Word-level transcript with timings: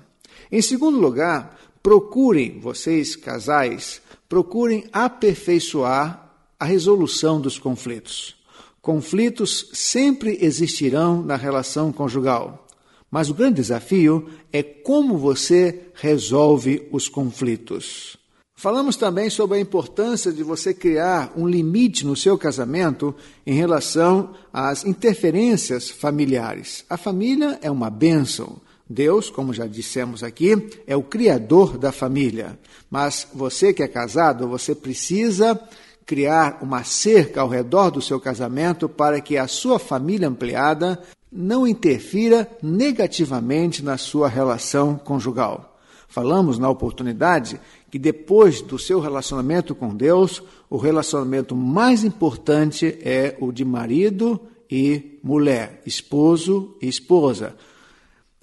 Em 0.52 0.60
segundo 0.60 1.00
lugar, 1.00 1.58
procurem, 1.82 2.60
vocês 2.60 3.16
casais, 3.16 4.02
procurem 4.28 4.84
aperfeiçoar 4.92 6.34
a 6.60 6.66
resolução 6.66 7.40
dos 7.40 7.58
conflitos. 7.58 8.36
Conflitos 8.82 9.70
sempre 9.72 10.36
existirão 10.42 11.22
na 11.22 11.36
relação 11.36 11.90
conjugal. 11.90 12.67
Mas 13.10 13.30
o 13.30 13.34
grande 13.34 13.56
desafio 13.56 14.28
é 14.52 14.62
como 14.62 15.16
você 15.16 15.88
resolve 15.94 16.86
os 16.92 17.08
conflitos. 17.08 18.18
Falamos 18.54 18.96
também 18.96 19.30
sobre 19.30 19.56
a 19.56 19.60
importância 19.60 20.32
de 20.32 20.42
você 20.42 20.74
criar 20.74 21.32
um 21.36 21.46
limite 21.46 22.04
no 22.04 22.16
seu 22.16 22.36
casamento 22.36 23.14
em 23.46 23.54
relação 23.54 24.34
às 24.52 24.84
interferências 24.84 25.88
familiares. 25.88 26.84
A 26.90 26.96
família 26.96 27.58
é 27.62 27.70
uma 27.70 27.88
bênção. 27.88 28.60
Deus, 28.90 29.30
como 29.30 29.54
já 29.54 29.66
dissemos 29.66 30.24
aqui, 30.24 30.70
é 30.88 30.96
o 30.96 31.04
criador 31.04 31.78
da 31.78 31.92
família. 31.92 32.58
Mas 32.90 33.28
você 33.32 33.72
que 33.72 33.82
é 33.82 33.86
casado, 33.86 34.48
você 34.48 34.74
precisa 34.74 35.60
criar 36.04 36.58
uma 36.60 36.82
cerca 36.82 37.42
ao 37.42 37.48
redor 37.48 37.90
do 37.90 38.02
seu 38.02 38.18
casamento 38.18 38.88
para 38.88 39.20
que 39.20 39.36
a 39.36 39.46
sua 39.46 39.78
família 39.78 40.26
ampliada 40.26 41.00
não 41.30 41.66
interfira 41.66 42.50
negativamente 42.62 43.82
na 43.82 43.96
sua 43.98 44.28
relação 44.28 44.96
conjugal. 44.96 45.78
Falamos 46.08 46.58
na 46.58 46.70
oportunidade 46.70 47.60
que 47.90 47.98
depois 47.98 48.62
do 48.62 48.78
seu 48.78 48.98
relacionamento 48.98 49.74
com 49.74 49.94
Deus, 49.94 50.42
o 50.70 50.78
relacionamento 50.78 51.54
mais 51.54 52.02
importante 52.02 52.98
é 53.02 53.36
o 53.40 53.52
de 53.52 53.64
marido 53.64 54.40
e 54.70 55.18
mulher, 55.22 55.82
esposo 55.84 56.76
e 56.80 56.88
esposa. 56.88 57.54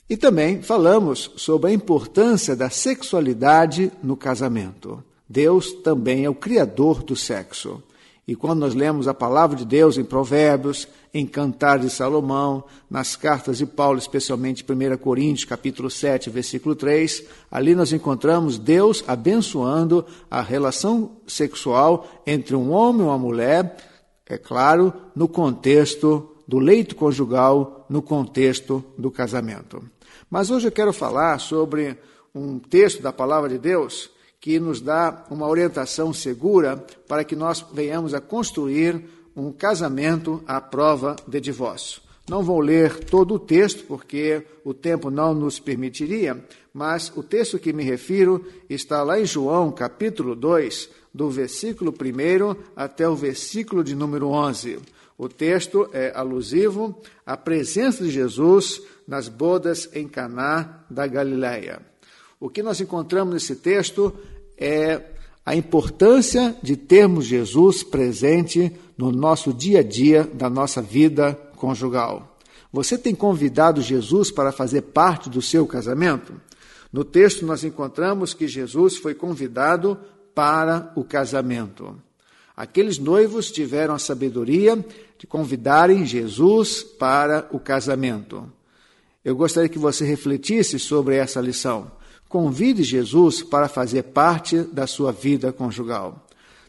E 0.07 0.15
também 0.15 0.61
falamos 0.61 1.31
sobre 1.35 1.71
a 1.71 1.73
importância 1.73 2.55
da 2.55 2.69
sexualidade 2.69 3.91
no 4.03 4.15
casamento. 4.15 5.03
Deus 5.27 5.73
também 5.73 6.25
é 6.25 6.29
o 6.29 6.35
criador 6.35 7.01
do 7.01 7.15
sexo. 7.15 7.81
E 8.27 8.35
quando 8.35 8.61
nós 8.61 8.73
lemos 8.73 9.07
a 9.07 9.13
palavra 9.13 9.55
de 9.55 9.63
Deus 9.63 9.97
em 9.99 10.03
Provérbios, 10.03 10.87
em 11.13 11.27
Cantar 11.27 11.77
de 11.77 11.91
Salomão, 11.91 12.63
nas 12.89 13.15
cartas 13.15 13.59
de 13.59 13.67
Paulo, 13.67 13.99
especialmente 13.99 14.65
1 14.67 14.97
Coríntios, 14.97 15.45
capítulo 15.45 15.91
7, 15.91 16.31
versículo 16.31 16.75
3, 16.75 17.23
ali 17.51 17.75
nós 17.75 17.93
encontramos 17.93 18.57
Deus 18.57 19.03
abençoando 19.07 20.03
a 20.29 20.41
relação 20.41 21.17
sexual 21.27 22.07
entre 22.25 22.55
um 22.55 22.71
homem 22.71 23.01
e 23.01 23.05
uma 23.05 23.17
mulher, 23.17 23.77
é 24.25 24.39
claro, 24.39 24.91
no 25.15 25.27
contexto 25.27 26.31
do 26.47 26.57
leito 26.57 26.95
conjugal 26.95 27.85
no 27.87 28.01
contexto 28.01 28.83
do 28.97 29.11
casamento. 29.11 29.83
Mas 30.29 30.49
hoje 30.49 30.67
eu 30.67 30.71
quero 30.71 30.91
falar 30.91 31.39
sobre 31.39 31.97
um 32.33 32.57
texto 32.57 33.01
da 33.01 33.13
palavra 33.13 33.49
de 33.49 33.59
Deus 33.59 34.09
que 34.45 34.59
nos 34.59 34.79
dá 34.79 35.25
uma 35.31 35.47
orientação 35.47 36.13
segura 36.13 36.77
para 37.07 37.23
que 37.23 37.35
nós 37.35 37.65
venhamos 37.73 38.13
a 38.13 38.21
construir 38.21 39.03
um 39.35 39.51
casamento 39.51 40.43
à 40.45 40.61
prova 40.61 41.15
de 41.27 41.41
divórcio. 41.41 41.99
Não 42.29 42.43
vou 42.43 42.59
ler 42.59 43.05
todo 43.05 43.33
o 43.33 43.39
texto, 43.39 43.85
porque 43.87 44.45
o 44.63 44.71
tempo 44.71 45.09
não 45.09 45.33
nos 45.33 45.57
permitiria, 45.57 46.45
mas 46.71 47.11
o 47.15 47.23
texto 47.23 47.57
que 47.57 47.73
me 47.73 47.83
refiro 47.83 48.45
está 48.69 49.01
lá 49.01 49.19
em 49.19 49.25
João, 49.25 49.71
capítulo 49.71 50.35
2, 50.35 50.91
do 51.11 51.27
versículo 51.27 51.91
1 51.91 52.55
até 52.75 53.09
o 53.09 53.15
versículo 53.15 53.83
de 53.83 53.95
número 53.95 54.27
11. 54.27 54.77
O 55.17 55.27
texto 55.27 55.89
é 55.91 56.11
alusivo 56.15 57.01
à 57.25 57.35
presença 57.35 58.03
de 58.03 58.11
Jesus 58.11 58.79
nas 59.07 59.27
bodas 59.27 59.89
em 59.91 60.07
Caná 60.07 60.85
da 60.87 61.07
Galileia. 61.07 61.81
O 62.39 62.49
que 62.49 62.61
nós 62.61 62.79
encontramos 62.79 63.33
nesse 63.33 63.55
texto 63.55 64.13
é 64.57 65.01
a 65.45 65.55
importância 65.55 66.55
de 66.63 66.75
termos 66.75 67.25
Jesus 67.25 67.83
presente 67.83 68.71
no 68.97 69.11
nosso 69.11 69.53
dia 69.53 69.79
a 69.79 69.83
dia 69.83 70.23
da 70.23 70.49
nossa 70.49 70.81
vida 70.81 71.33
conjugal. 71.55 72.37
Você 72.71 72.97
tem 72.97 73.13
convidado 73.15 73.81
Jesus 73.81 74.31
para 74.31 74.51
fazer 74.51 74.81
parte 74.81 75.29
do 75.29 75.41
seu 75.41 75.65
casamento? 75.65 76.33
No 76.91 77.03
texto, 77.03 77.45
nós 77.45 77.63
encontramos 77.63 78.33
que 78.33 78.47
Jesus 78.47 78.97
foi 78.97 79.13
convidado 79.13 79.97
para 80.33 80.91
o 80.95 81.03
casamento. 81.03 81.95
Aqueles 82.55 82.97
noivos 82.97 83.51
tiveram 83.51 83.93
a 83.93 83.99
sabedoria 83.99 84.83
de 85.17 85.27
convidarem 85.27 86.05
Jesus 86.05 86.83
para 86.83 87.47
o 87.51 87.59
casamento. 87.59 88.51
Eu 89.23 89.35
gostaria 89.35 89.69
que 89.69 89.79
você 89.79 90.05
refletisse 90.05 90.79
sobre 90.79 91.15
essa 91.15 91.41
lição. 91.41 91.91
Convide 92.35 92.83
Jesus 92.83 93.41
para 93.41 93.69
fazer 93.69 94.03
parte 94.03 94.59
da 94.63 94.85
sua 94.85 95.13
vida 95.13 95.53
conjugal. 95.53 96.27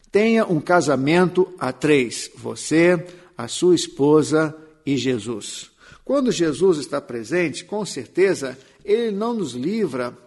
Tenha 0.09 0.45
um 0.45 0.61
casamento 0.61 1.53
a 1.59 1.73
três: 1.73 2.31
você, 2.37 3.05
a 3.37 3.49
sua 3.49 3.75
esposa 3.75 4.55
e 4.85 4.95
Jesus. 4.95 5.69
Quando 6.05 6.31
Jesus 6.31 6.77
está 6.77 7.01
presente, 7.01 7.65
com 7.65 7.85
certeza, 7.85 8.57
ele 8.85 9.11
não 9.11 9.33
nos 9.33 9.55
livra 9.55 10.17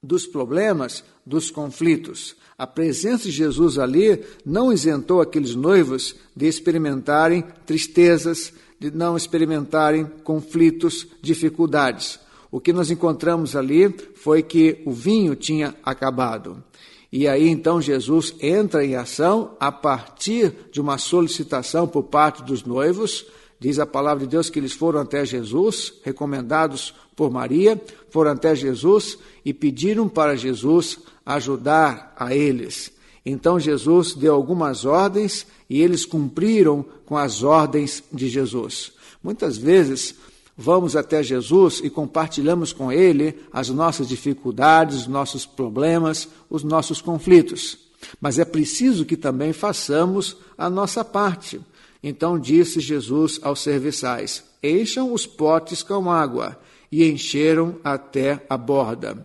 dos 0.00 0.28
problemas, 0.28 1.02
dos 1.26 1.50
conflitos. 1.50 2.36
A 2.56 2.64
presença 2.64 3.24
de 3.24 3.32
Jesus 3.32 3.80
ali 3.80 4.22
não 4.46 4.72
isentou 4.72 5.20
aqueles 5.20 5.56
noivos 5.56 6.14
de 6.36 6.46
experimentarem 6.46 7.42
tristezas, 7.66 8.52
de 8.78 8.92
não 8.92 9.16
experimentarem 9.16 10.06
conflitos, 10.22 11.04
dificuldades. 11.20 12.20
O 12.50 12.60
que 12.60 12.72
nós 12.72 12.90
encontramos 12.90 13.54
ali 13.54 13.94
foi 14.14 14.42
que 14.42 14.82
o 14.86 14.92
vinho 14.92 15.36
tinha 15.36 15.74
acabado. 15.82 16.62
E 17.10 17.26
aí 17.26 17.48
então 17.48 17.80
Jesus 17.80 18.34
entra 18.40 18.84
em 18.84 18.94
ação 18.94 19.56
a 19.58 19.72
partir 19.72 20.54
de 20.70 20.80
uma 20.80 20.98
solicitação 20.98 21.86
por 21.86 22.04
parte 22.04 22.42
dos 22.42 22.64
noivos. 22.64 23.26
Diz 23.58 23.78
a 23.78 23.86
palavra 23.86 24.24
de 24.24 24.30
Deus 24.30 24.48
que 24.48 24.58
eles 24.58 24.72
foram 24.72 25.00
até 25.00 25.24
Jesus, 25.24 25.94
recomendados 26.04 26.94
por 27.16 27.30
Maria, 27.30 27.80
foram 28.10 28.30
até 28.30 28.54
Jesus 28.54 29.18
e 29.44 29.52
pediram 29.52 30.08
para 30.08 30.36
Jesus 30.36 30.98
ajudar 31.26 32.14
a 32.16 32.34
eles. 32.34 32.92
Então 33.26 33.58
Jesus 33.58 34.14
deu 34.14 34.34
algumas 34.34 34.84
ordens 34.84 35.46
e 35.68 35.82
eles 35.82 36.06
cumpriram 36.06 36.84
com 37.04 37.16
as 37.16 37.42
ordens 37.42 38.02
de 38.12 38.28
Jesus. 38.28 38.92
Muitas 39.22 39.58
vezes 39.58 40.14
vamos 40.58 40.96
até 40.96 41.22
Jesus 41.22 41.80
e 41.84 41.88
compartilhamos 41.88 42.72
com 42.72 42.90
Ele 42.90 43.38
as 43.52 43.68
nossas 43.68 44.08
dificuldades, 44.08 44.96
os 44.96 45.06
nossos 45.06 45.46
problemas, 45.46 46.28
os 46.50 46.64
nossos 46.64 47.00
conflitos. 47.00 47.78
Mas 48.20 48.40
é 48.40 48.44
preciso 48.44 49.04
que 49.04 49.16
também 49.16 49.52
façamos 49.52 50.36
a 50.56 50.68
nossa 50.68 51.04
parte. 51.04 51.60
Então 52.02 52.38
disse 52.38 52.80
Jesus 52.80 53.38
aos 53.42 53.60
serviçais: 53.60 54.42
Encham 54.62 55.12
os 55.12 55.26
potes 55.26 55.82
com 55.82 56.10
água, 56.10 56.58
e 56.90 57.08
encheram 57.08 57.76
até 57.84 58.44
a 58.50 58.56
borda. 58.56 59.24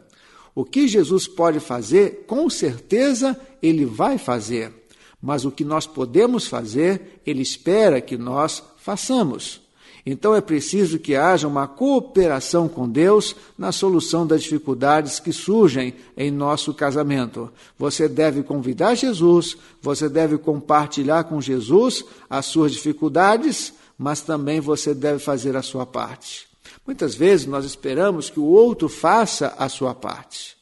O 0.54 0.64
que 0.64 0.88
Jesus 0.88 1.28
pode 1.28 1.60
fazer, 1.60 2.26
com 2.28 2.48
certeza 2.48 3.40
ele 3.62 3.86
vai 3.86 4.20
fazer. 4.20 4.72
Mas 5.20 5.46
o 5.46 5.52
que 5.52 5.64
nós 5.64 5.88
podemos 5.88 6.46
fazer, 6.46 7.22
ele 7.26 7.42
espera 7.42 8.02
que 8.02 8.18
nós 8.18 8.62
façamos. 8.78 9.63
Então 10.06 10.36
é 10.36 10.42
preciso 10.42 11.00
que 11.00 11.16
haja 11.16 11.48
uma 11.48 11.66
cooperação 11.66 12.68
com 12.68 12.90
Deus 12.90 13.36
na 13.58 13.72
solução 13.72 14.28
das 14.28 14.44
dificuldades 14.44 15.20
que 15.20 15.32
surgem 15.32 15.94
em 16.18 16.30
nosso 16.30 16.74
casamento. 16.74 17.50
Você 17.80 18.10
deve 18.10 18.44
convidar 18.44 18.96
Jesus, 18.96 19.56
você 19.82 20.10
deve 20.10 20.38
compartilhar 20.38 21.24
com 21.24 21.40
Jesus 21.40 22.04
as 22.30 22.48
suas 22.48 22.74
dificuldades, 22.74 23.74
mas 23.98 24.20
também 24.20 24.60
você 24.60 24.94
deve 24.94 25.20
fazer 25.20 25.56
a 25.56 25.62
sua 25.62 25.86
parte. 25.86 26.48
Muitas 26.86 27.16
vezes 27.16 27.46
nós 27.46 27.64
esperamos 27.64 28.30
que 28.30 28.42
o 28.42 28.46
outro 28.46 28.90
faça 28.90 29.54
a 29.58 29.70
sua 29.70 29.96
parte, 29.96 30.58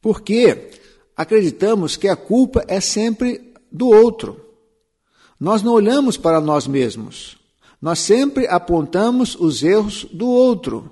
porque 0.00 0.70
acreditamos 1.16 1.96
que 1.96 2.06
a 2.06 2.14
culpa 2.14 2.64
é 2.68 2.80
sempre 2.80 3.52
do 3.72 3.88
outro. 3.88 4.40
Nós 5.40 5.60
não 5.60 5.72
olhamos 5.72 6.16
para 6.16 6.40
nós 6.40 6.68
mesmos. 6.68 7.36
Nós 7.86 8.00
sempre 8.00 8.48
apontamos 8.48 9.36
os 9.38 9.62
erros 9.62 10.08
do 10.12 10.26
outro. 10.26 10.90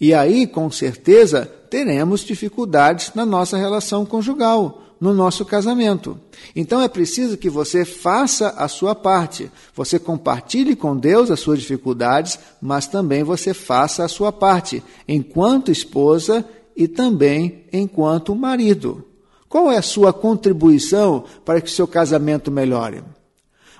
E 0.00 0.14
aí, 0.14 0.46
com 0.46 0.70
certeza, 0.70 1.44
teremos 1.44 2.20
dificuldades 2.20 3.10
na 3.16 3.26
nossa 3.26 3.56
relação 3.56 4.06
conjugal, 4.06 4.80
no 5.00 5.12
nosso 5.12 5.44
casamento. 5.44 6.16
Então 6.54 6.80
é 6.80 6.86
preciso 6.86 7.36
que 7.36 7.50
você 7.50 7.84
faça 7.84 8.50
a 8.50 8.68
sua 8.68 8.94
parte. 8.94 9.50
Você 9.74 9.98
compartilhe 9.98 10.76
com 10.76 10.96
Deus 10.96 11.32
as 11.32 11.40
suas 11.40 11.58
dificuldades, 11.58 12.38
mas 12.62 12.86
também 12.86 13.24
você 13.24 13.52
faça 13.52 14.04
a 14.04 14.08
sua 14.08 14.30
parte, 14.30 14.80
enquanto 15.08 15.72
esposa 15.72 16.44
e 16.76 16.86
também 16.86 17.64
enquanto 17.72 18.36
marido. 18.36 19.04
Qual 19.48 19.68
é 19.68 19.78
a 19.78 19.82
sua 19.82 20.12
contribuição 20.12 21.24
para 21.44 21.60
que 21.60 21.66
o 21.66 21.72
seu 21.72 21.88
casamento 21.88 22.52
melhore? 22.52 23.02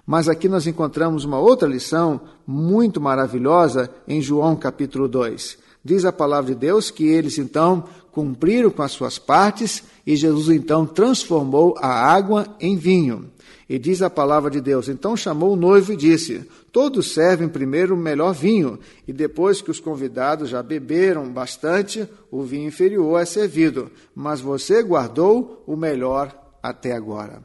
Mas 0.06 0.28
aqui 0.28 0.48
nós 0.48 0.66
encontramos 0.66 1.24
uma 1.24 1.38
outra 1.38 1.68
lição 1.68 2.20
muito 2.46 3.00
maravilhosa 3.00 3.90
em 4.06 4.22
João 4.22 4.54
capítulo 4.54 5.08
2. 5.08 5.58
Diz 5.84 6.04
a 6.04 6.12
palavra 6.12 6.54
de 6.54 6.60
Deus 6.60 6.90
que 6.90 7.06
eles 7.06 7.38
então 7.38 7.84
cumpriram 8.12 8.70
com 8.70 8.82
as 8.82 8.92
suas 8.92 9.18
partes 9.18 9.82
e 10.06 10.14
Jesus 10.14 10.48
então 10.48 10.86
transformou 10.86 11.76
a 11.78 11.88
água 11.88 12.46
em 12.60 12.76
vinho. 12.76 13.30
E 13.68 13.78
diz 13.80 14.00
a 14.00 14.08
palavra 14.08 14.48
de 14.48 14.60
Deus: 14.60 14.88
então 14.88 15.16
chamou 15.16 15.52
o 15.52 15.56
noivo 15.56 15.92
e 15.92 15.96
disse: 15.96 16.48
Todos 16.70 17.12
servem 17.12 17.48
primeiro 17.48 17.94
o 17.94 17.98
melhor 17.98 18.32
vinho, 18.32 18.78
e 19.08 19.12
depois 19.12 19.60
que 19.60 19.70
os 19.70 19.80
convidados 19.80 20.48
já 20.48 20.62
beberam 20.62 21.28
bastante, 21.28 22.08
o 22.30 22.42
vinho 22.42 22.68
inferior 22.68 23.20
é 23.20 23.24
servido, 23.24 23.90
mas 24.14 24.40
você 24.40 24.82
guardou 24.82 25.64
o 25.66 25.76
melhor 25.76 26.32
até 26.62 26.92
agora. 26.92 27.42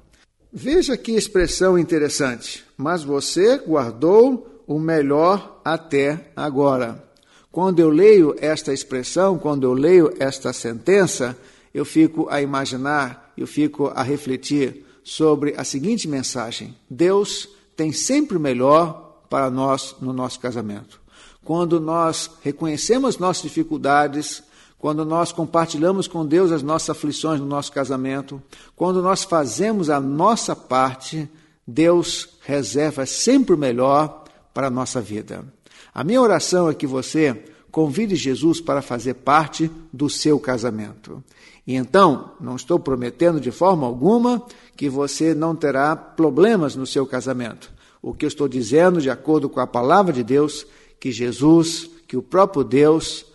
Veja 0.53 0.97
que 0.97 1.13
expressão 1.13 1.77
interessante. 1.77 2.63
Mas 2.75 3.03
você 3.03 3.57
guardou 3.57 4.63
o 4.67 4.79
melhor 4.79 5.61
até 5.63 6.31
agora. 6.35 7.03
Quando 7.51 7.79
eu 7.79 7.89
leio 7.89 8.35
esta 8.39 8.73
expressão, 8.73 9.37
quando 9.37 9.63
eu 9.63 9.73
leio 9.73 10.13
esta 10.19 10.51
sentença, 10.51 11.37
eu 11.73 11.85
fico 11.85 12.27
a 12.29 12.41
imaginar, 12.41 13.33
eu 13.37 13.47
fico 13.47 13.87
a 13.95 14.03
refletir 14.03 14.85
sobre 15.03 15.53
a 15.57 15.63
seguinte 15.63 16.07
mensagem: 16.07 16.75
Deus 16.89 17.49
tem 17.75 17.91
sempre 17.91 18.37
o 18.37 18.39
melhor 18.39 19.23
para 19.29 19.49
nós 19.49 19.95
no 20.01 20.11
nosso 20.11 20.39
casamento. 20.39 20.99
Quando 21.43 21.79
nós 21.79 22.31
reconhecemos 22.41 23.17
nossas 23.17 23.43
dificuldades, 23.43 24.43
quando 24.81 25.05
nós 25.05 25.31
compartilhamos 25.31 26.07
com 26.07 26.25
Deus 26.25 26.51
as 26.51 26.63
nossas 26.63 26.89
aflições 26.89 27.39
no 27.39 27.45
nosso 27.45 27.71
casamento, 27.71 28.41
quando 28.75 28.99
nós 28.99 29.23
fazemos 29.23 29.91
a 29.91 29.99
nossa 29.99 30.55
parte, 30.55 31.29
Deus 31.67 32.29
reserva 32.41 33.05
sempre 33.05 33.53
o 33.53 33.57
melhor 33.59 34.23
para 34.51 34.67
a 34.67 34.71
nossa 34.71 34.99
vida. 34.99 35.45
A 35.93 36.03
minha 36.03 36.19
oração 36.19 36.67
é 36.67 36.73
que 36.73 36.87
você 36.87 37.45
convide 37.69 38.15
Jesus 38.15 38.59
para 38.59 38.81
fazer 38.81 39.13
parte 39.13 39.69
do 39.93 40.09
seu 40.09 40.39
casamento. 40.39 41.23
E 41.67 41.75
então, 41.75 42.31
não 42.41 42.55
estou 42.55 42.79
prometendo 42.79 43.39
de 43.39 43.51
forma 43.51 43.85
alguma 43.85 44.43
que 44.75 44.89
você 44.89 45.35
não 45.35 45.55
terá 45.55 45.95
problemas 45.95 46.75
no 46.75 46.87
seu 46.87 47.05
casamento. 47.05 47.71
O 48.01 48.15
que 48.15 48.25
eu 48.25 48.29
estou 48.29 48.47
dizendo, 48.47 48.99
de 48.99 49.11
acordo 49.11 49.47
com 49.47 49.59
a 49.59 49.67
palavra 49.67 50.11
de 50.11 50.23
Deus, 50.23 50.65
que 50.99 51.11
Jesus, 51.11 51.87
que 52.07 52.17
o 52.17 52.23
próprio 52.23 52.63
Deus, 52.63 53.30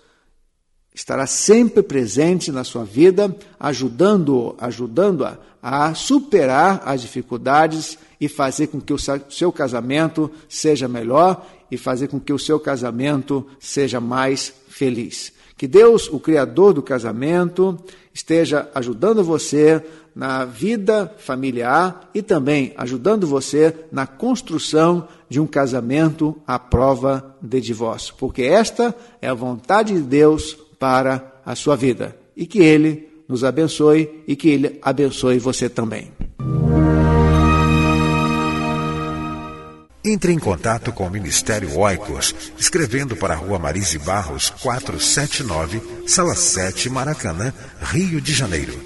estará 0.97 1.27
sempre 1.27 1.83
presente 1.83 2.51
na 2.51 2.65
sua 2.65 2.83
vida, 2.83 3.37
ajudando-o, 3.61 4.57
ajudando-a 4.59 5.37
a 5.63 5.93
superar 5.95 6.83
as 6.87 7.03
dificuldades 7.03 7.99
e 8.19 8.29
fazer 8.29 8.69
com 8.69 8.81
que 8.81 8.95
o 8.95 8.99
seu 9.29 9.53
casamento 9.53 10.31
seja 10.49 10.89
melhor 10.89 11.47
e 11.71 11.77
fazer 11.77 12.09
com 12.09 12.19
que 12.19 12.33
o 12.33 12.39
seu 12.39 12.59
casamento 12.59 13.47
seja 13.61 14.01
mais 14.01 14.55
feliz. 14.69 15.35
Que 15.59 15.67
Deus, 15.67 16.09
o 16.09 16.19
Criador 16.19 16.73
do 16.73 16.83
casamento, 16.83 17.79
esteja 18.15 18.71
ajudando 18.75 19.23
você 19.23 19.85
na 20.15 20.47
vida 20.47 21.15
familiar 21.19 22.09
e 22.15 22.23
também 22.23 22.73
ajudando 22.75 23.27
você 23.27 23.75
na 23.93 24.07
construção 24.07 25.07
de 25.29 25.41
um 25.41 25.47
casamento 25.47 26.35
à 26.47 26.59
prova 26.59 27.37
de 27.43 27.61
divórcio, 27.61 28.15
porque 28.19 28.43
esta 28.43 28.95
é 29.21 29.29
a 29.29 29.35
vontade 29.35 29.93
de 29.93 30.01
Deus 30.01 30.66
para 30.79 31.41
a 31.45 31.55
sua 31.55 31.77
vida. 31.77 32.17
E 32.37 32.47
que 32.47 32.61
Ele 32.61 33.09
nos 33.29 33.45
abençoe 33.45 34.23
e 34.27 34.37
que 34.37 34.49
Ele 34.49 34.79
abençoe 34.83 35.39
você 35.39 35.69
também. 35.69 36.13
Entre 40.09 40.33
em 40.33 40.39
contato 40.39 40.93
com 40.93 41.05
o 41.05 41.11
Ministério 41.11 41.77
Oicos, 41.77 42.33
escrevendo 42.57 43.17
para 43.17 43.35
a 43.35 43.37
Rua 43.37 43.59
Marise 43.59 43.99
Barros, 43.99 44.51
479, 44.51 45.83
Sala 46.07 46.37
7, 46.37 46.89
Maracanã, 46.89 47.53
Rio 47.81 48.21
de 48.21 48.33
Janeiro. 48.33 48.86